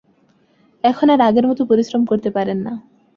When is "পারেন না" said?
2.31-2.73